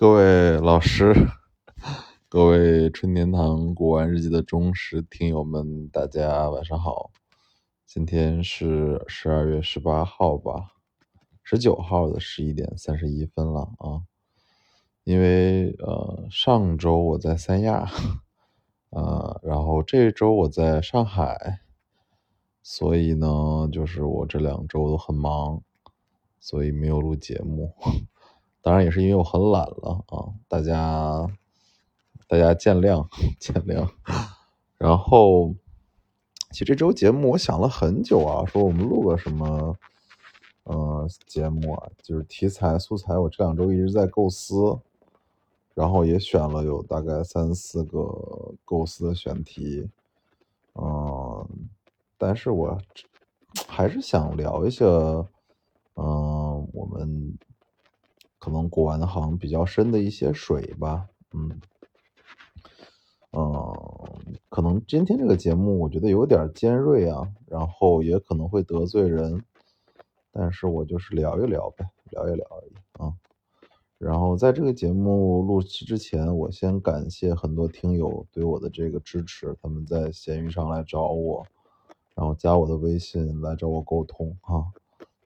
[0.00, 1.12] 各位老师，
[2.28, 7.10] 各位春天堂古玩日记的忠实听友们，大家晚上好。
[7.84, 10.70] 今天是十二月十八号吧，
[11.42, 14.06] 十九号的十一点三十一分了啊。
[15.02, 17.90] 因为呃，上周我在三亚，
[18.90, 21.58] 呃，然后这周我在上海，
[22.62, 25.60] 所以呢，就是我这两周都很忙，
[26.38, 27.74] 所以没有录节目。
[28.68, 31.26] 当然也是因为我很懒了啊，大家
[32.26, 33.08] 大家见谅
[33.40, 33.88] 见谅。
[34.76, 35.54] 然后，
[36.50, 39.74] 其实这周节目我想了很久啊，说我们录个什么
[40.64, 44.78] 呃节目啊，就是题材素材，我这两周一直在构思。
[45.72, 49.88] 然后也选了有大概三四个构思的选题，
[50.74, 51.48] 嗯，
[52.18, 52.78] 但是我
[53.66, 57.32] 还是想聊一下，嗯，我们
[58.48, 61.60] 可能古玩行比较深的一些水吧，嗯，
[63.32, 63.52] 嗯，
[64.48, 69.44] 可能今天这个节目我觉得有点尖锐啊，然后也可能会得罪人，
[70.32, 73.12] 但是我就是聊一聊呗，聊一聊而已啊。
[73.98, 81.46] 然后在这个节目录期之前，我先感谢很多听友对我的这个支持，他们在闲鱼上来找我，
[82.14, 84.72] 然后加我的微信来找我沟通哈。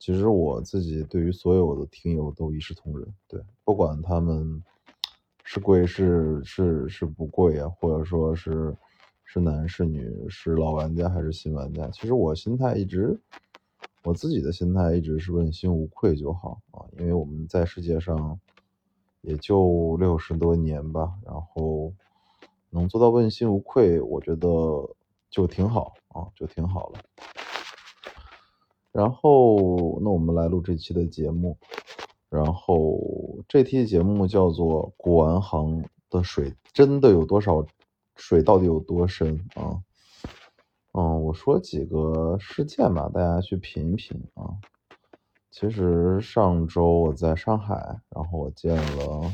[0.02, 4.60] 其实我自己对于所有的听友都一视同仁，对，不管他们
[5.44, 8.76] 是贵是是是不贵啊，或者说是
[9.24, 13.16] 是男是女，是老玩家还是新玩家，其实我心态一直，
[14.02, 18.36] 我自己的心态一直是问心无愧就好啊，因为我们在世界上。
[19.24, 21.92] 也就六十多年吧，然后
[22.70, 24.48] 能做到问心无愧，我觉得
[25.30, 26.98] 就挺好啊，就挺好了。
[28.92, 31.56] 然后，那我们来录这期的节目。
[32.28, 32.98] 然后
[33.48, 37.64] 这期节目叫做《古玩行的水真的有多少？
[38.14, 39.62] 水到底有多深啊？》
[40.92, 44.52] 嗯，我说几个事件吧，大家去品一品啊。
[45.50, 47.74] 其实上周我在上海，
[48.10, 49.32] 然后我见了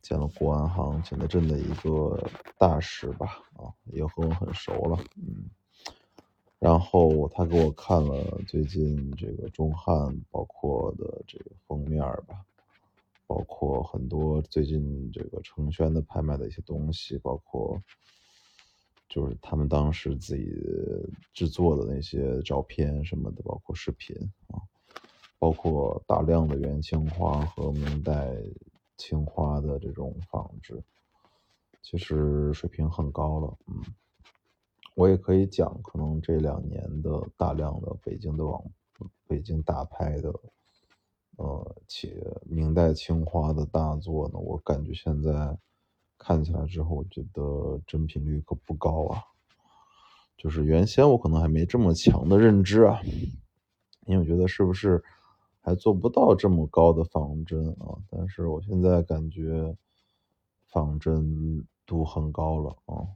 [0.00, 2.18] 见了国安行景德镇的一个
[2.58, 3.26] 大使吧，
[3.58, 5.44] 啊，也和我很熟了，嗯，
[6.58, 12.44] 然后他给我看了最近这个中汉，包括的这个封面吧，
[13.26, 17.80] 包括很多最近这个成轩的拍卖的一些东西，包括
[19.08, 20.52] 就是他们当时自己
[21.32, 24.16] 制作的那些照片什么的，包括视频
[24.48, 24.60] 啊。
[25.40, 28.34] 包括大量的元青花和明代
[28.96, 30.82] 青花的这种仿制，
[31.80, 33.56] 其实水平很高了。
[33.68, 33.80] 嗯，
[34.98, 38.60] 我也可以讲，可能这两年的大量的北京的网、
[39.28, 40.34] 北京大拍的，
[41.36, 45.56] 呃，且明代青花的大作呢，我感觉现在
[46.18, 49.22] 看起来之后，我觉得真品率可不高啊。
[50.36, 53.00] 就是原先我可能还没这么强的认知啊，
[54.04, 55.00] 因为我觉得是不是？
[55.60, 59.76] 还做不到这么高的仿真啊，但是我现在感觉
[60.66, 63.06] 仿真度很高了啊，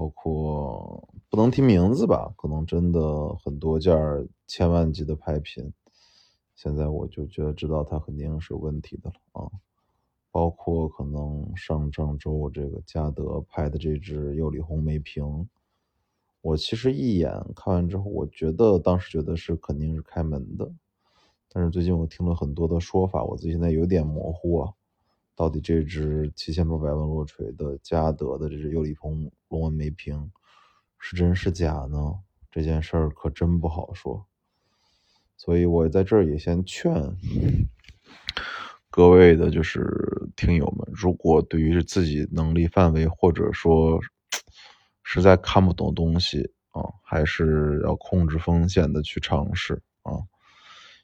[0.00, 3.94] 包括不能提名字吧，可能真的很多件
[4.46, 5.70] 千万级的拍品，
[6.56, 9.50] 现在我就觉得知道它肯定是有问题的了啊，
[10.30, 15.46] 包括可能上上周这个嘉德拍的这只釉里红梅瓶，
[16.40, 20.72] 我其实一眼看完之后，我觉得当时觉得是肯定是开门的。
[21.50, 24.72] 但是最近我听了很多的说法，我自己现在有点模糊啊，
[25.34, 30.30] 到底这只七千八百万落锤的嘉德的这只釉里红龙纹梅瓶
[30.98, 32.14] 是真是假呢？
[32.50, 34.26] 这件事儿可真不好说。
[35.36, 37.16] 所以我在这儿也先劝
[38.90, 43.98] 各位的，就是听友们，如果对于自己能力范围或者说
[45.02, 50.12] 实在看不懂东西啊，还是要控制风险的去尝试啊。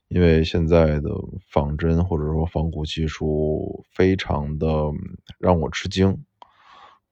[0.08, 1.10] 因为现在的
[1.50, 4.68] 仿真或者说仿古技术非常的
[5.38, 6.24] 让我吃惊，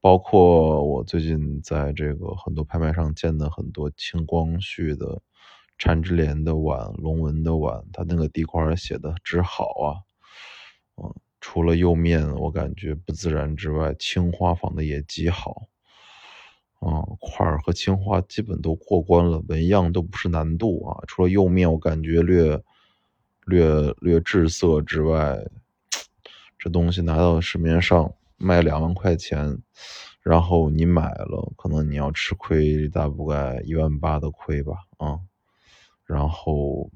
[0.01, 5.21] 包括我最近在这个很多拍卖上见的很多清光绪的
[5.77, 9.99] 缠枝莲的碗、龙纹的碗，它那个地块写的之好啊，
[11.03, 15.63] 嗯，除了釉面我感觉不自然之外，青花仿的也极好，
[16.79, 22.63] 啊，块儿和青花基本都过关了，纹样都不是难度啊，除了釉面我感觉略。
[23.47, 25.45] 略略滞色之外，
[26.59, 29.59] 这东西拿到市面上卖两万块钱，
[30.23, 35.21] 然后你买了，可能你要吃亏大概一万八的亏吧，啊，
[36.07, 36.91] 然后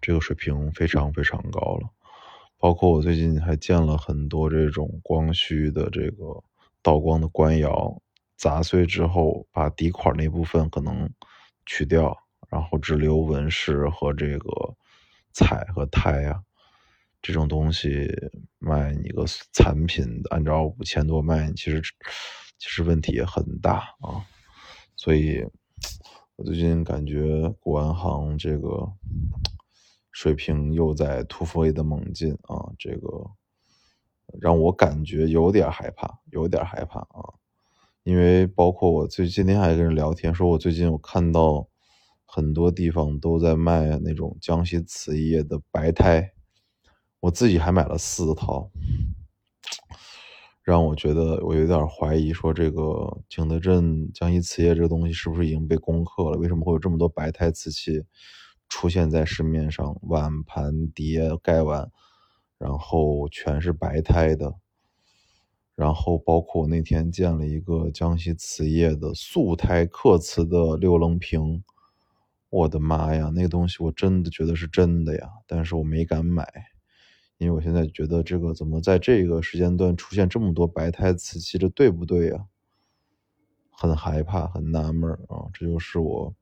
[0.00, 1.88] 这个水平非常非常高了，
[2.58, 6.42] 包括我最近还见了很多这种光绪的这个
[6.82, 8.00] 道光的官窑，
[8.36, 11.10] 砸碎之后把底款那部分可能
[11.66, 12.16] 去掉，
[12.48, 14.48] 然后只留纹饰和这个
[15.32, 16.42] 彩和胎啊，
[17.22, 18.08] 这种东西
[18.58, 21.80] 卖你个残品，按照五千多卖，其实
[22.58, 24.24] 其实问题也很大啊，
[24.96, 25.46] 所以
[26.36, 28.92] 我最近感觉古玩行这个。
[30.10, 32.72] 水平又在突飞的猛进啊！
[32.76, 33.30] 这个
[34.40, 37.38] 让我感觉有点害怕，有点害怕啊！
[38.02, 41.68] 因为包括我最今天还跟人聊天，说我最近我看到
[42.30, 46.30] 很多地方都在卖那种江西瓷业的白胎，
[47.20, 48.70] 我自己还买了四套，
[50.62, 56.36] 让我觉得我有点怀疑，说这个景德镇江西瓷业这个东西是不是已经被攻克了？
[56.36, 58.04] 为什么会有这么多白胎瓷器？
[58.68, 61.90] 出现在市面上，碗盘碟盖碗，
[62.58, 64.54] 然后全是白胎的，
[65.74, 71.64] 然后包括我那天见了一个江西瓷业的素胎刻瓷的六棱瓶，
[72.50, 76.46] 我的妈呀，那个东西我真的觉得是真的呀，但是我没敢买，
[77.38, 82.46] 因为我现在觉得这个怎么在这个时间段出现这么多白胎瓷器，这对不对呀？
[83.70, 86.34] 很害怕，很纳闷啊，这就是我。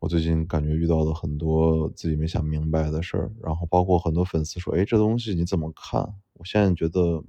[0.00, 6.02] 我最近感觉遇到了很多自己没想明白的事儿，然后包括很多粉丝说：“哎，这东西你怎么看？”
[6.34, 7.22] 我现在觉得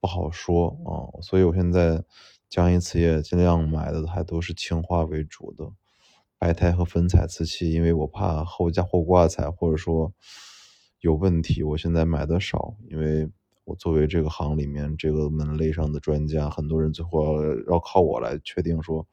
[0.00, 2.02] 不好说啊，所以我现在
[2.48, 5.70] 江阴瓷业尽量买的还都是青花为主的
[6.38, 10.12] 白胎和粉彩瓷器，因为我怕后加后挂彩或者说
[11.00, 11.62] 有问题。
[11.64, 13.28] 我现在买的少，因为
[13.64, 19.06] 我作为这个行里面这个门类上的专家，很多人最后要靠我来确定说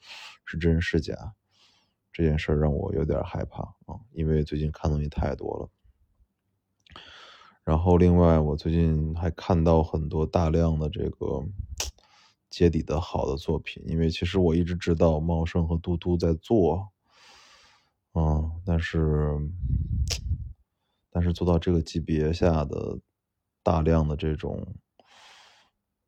[0.46, 1.34] 是真是假。
[2.14, 5.70] 这件事让我有点害怕啊，因为最近看东西太多了。
[7.64, 11.44] 然后另外，我最近还看到很多大量的这个
[12.52, 16.88] 接底的好的作品，因为其实我一直知道茂盛和嘟嘟在做，
[18.16, 19.32] 嗯，但是
[21.12, 23.00] 但是做到这个级别下的
[23.62, 24.76] 大量的这种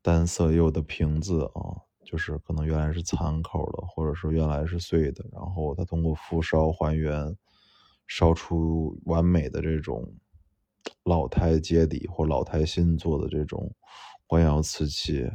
[0.02, 1.84] 单色釉的瓶子啊。
[2.10, 7.36] 就是可能原来是残口的，或者说原来是碎的，然后它通过复烧还原，
[8.08, 10.16] 烧出完美的这种
[11.04, 13.76] 老胎接底或老胎新做的这种
[14.26, 15.30] 官窑瓷器，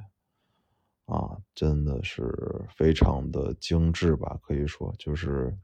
[1.05, 4.39] 啊，真的是非常的精致吧？
[4.43, 5.55] 可以说，就是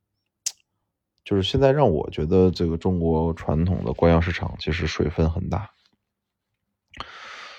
[1.28, 5.68] 就是现在让我觉得这个中国传统的官窑市场其实水分很大。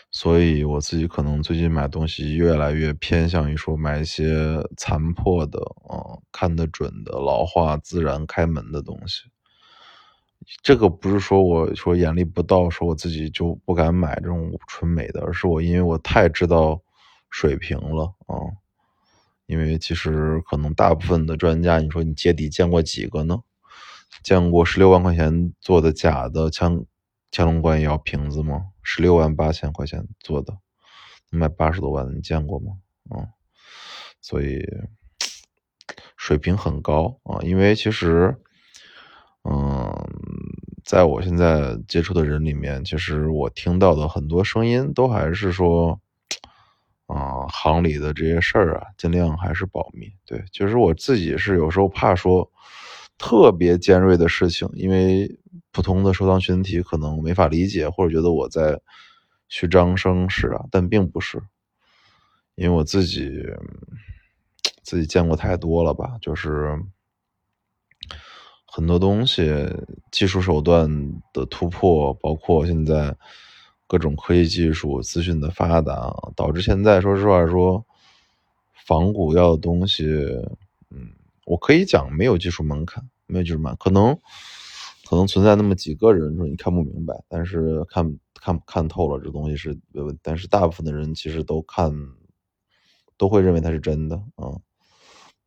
[0.10, 9.26] 所以我自己可能最近买东西越来越偏向于说买一些残破的，嗯，看得准的老化自然开门的东西。
[10.64, 16.82] 这个不是说我说眼力不到，说我自己就不敢买这种纯美的，而是我因为我太知道
[17.30, 18.34] 水平了啊。
[19.46, 23.40] 因为其实可能大部分的专家，你说你接底见过几个呢？
[24.24, 26.86] 见过十六万块钱做的假的枪。
[27.32, 28.72] 乾隆官窑瓶子吗？
[28.82, 30.58] 十六万八千块钱做的，
[31.30, 32.72] 卖八十多万，你见过吗？
[33.16, 33.28] 嗯，
[34.20, 34.66] 所以
[36.18, 37.38] 水平很高啊。
[37.44, 38.36] 因为其实，
[39.44, 39.94] 嗯，
[40.84, 46.02] 在我现在接触的人里面，其实我听到的很多声音都还是说，
[47.06, 50.12] 啊，行里的这些事儿啊，尽量还是保密。
[50.26, 52.52] 对，其实我自己是有时候怕说。
[53.20, 55.38] 特别尖锐的事情，因为
[55.72, 58.80] 普通的收藏群体可能没法理解，或者觉得我在
[59.50, 61.44] 虚张声势啊，但并不是，
[62.56, 63.30] 因为我自己
[64.82, 66.80] 自己见过太多了吧，就是
[68.66, 69.54] 很多东西
[70.12, 70.90] 技术手段
[71.34, 73.16] 的突破，包括现在
[73.86, 77.86] 各种科技技术、资讯的发达，导致现在说实话说
[78.88, 80.06] 仿古要的东西，
[80.90, 81.19] 嗯。
[81.50, 84.16] 我可以讲没有技术门槛，没有技术门槛，可能
[85.10, 89.76] 可能存在那么几个人说你看不明白，但是看看看透了这东西是，
[90.22, 91.92] 但是大部分的人其实都看
[93.18, 94.62] 都会认为它是真的啊。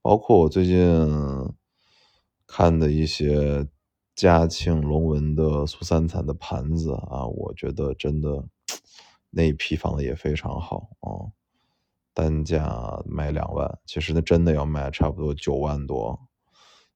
[0.02, 1.08] 包括我最近
[2.48, 3.68] 看的一些
[4.16, 8.44] 嘉庆龙纹的苏三彩的盘子啊，我觉得真的
[9.30, 11.30] 那一批仿的也非常好啊。
[12.14, 16.28] 单价卖两万，其实那真的要卖差不多九万多。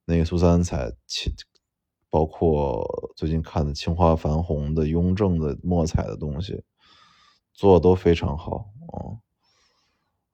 [0.05, 0.93] 那个苏三彩，
[2.09, 6.63] 包括最近看的青花矾红的雍正的墨彩的东西，
[7.53, 9.19] 做的都非常好啊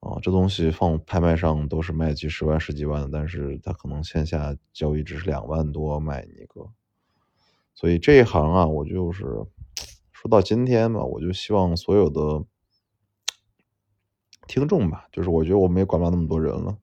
[0.01, 0.19] 啊！
[0.21, 6.69] 这东西放拍卖上都是卖几十万、十几万的，但是它可能线下交易只是两万多卖一个。
[7.73, 9.23] 所以这一行啊，我就是
[10.11, 12.45] 说到今天嘛，我就希望所有的
[14.47, 16.77] 听众吧，就是我觉得我们也管不了那么多人了，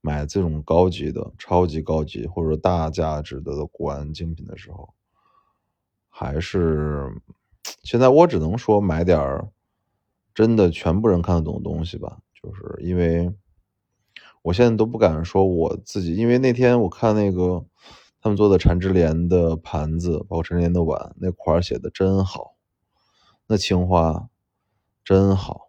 [0.00, 4.94] 买这种高级的、超级高级或者说大价值的古玩精品的时候，
[6.08, 7.10] 还是
[7.82, 9.50] 现在我只能说买点儿
[10.34, 13.32] 真的全部人看得懂的东西吧，就是因为。
[14.42, 17.66] 我现在都不敢说我自己，因为那天我看那个
[18.20, 22.54] 他们做的缠枝莲的盘子，包括缠枝莲的碗，那块写的真好，
[23.48, 24.28] 那青花
[25.04, 25.67] 真好，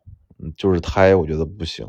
[0.55, 1.87] 就是胎我觉得不行。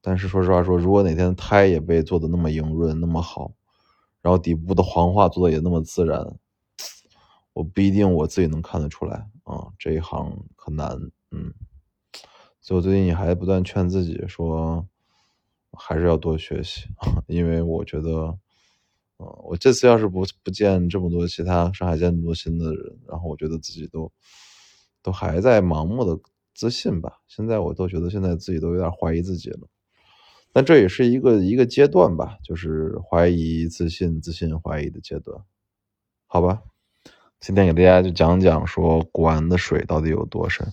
[0.00, 3.52] 但是说实话说，如果哪天胎也被做的那么莹润那么好，
[4.22, 6.38] 然后底部的黄化做的也那么自然，
[7.52, 10.98] 我不一定我自己能看得出来啊，这一行可难，
[11.30, 11.52] 嗯。
[12.60, 14.86] 所以我最近也还不断劝自己说。
[15.80, 16.88] 还是要多学习，
[17.28, 18.36] 因为我觉得，
[19.18, 24.10] 嗯，我这次要是不不见这么多其他上海见这么多新的人，然后我觉得自己都
[25.02, 26.20] 都还在盲目的
[26.58, 27.20] 自信吧。
[27.28, 29.68] 现在我都觉得现在自己都有点怀疑自己了，
[30.52, 35.40] 但这也是一个一个阶段吧，就是怀疑自信、自信怀疑的阶段，
[36.26, 36.60] 好吧。
[37.38, 40.66] 今天给大家就讲讲说古玩的水到底有多深。